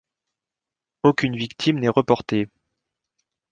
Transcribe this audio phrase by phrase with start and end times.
[1.03, 2.49] Aucune victime n'est reportée.